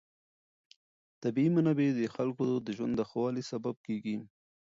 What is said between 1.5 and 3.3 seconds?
منابع د خلکو د ژوند د ښه